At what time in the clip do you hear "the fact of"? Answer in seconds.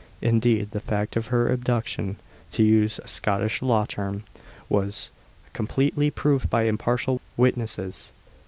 0.71-1.27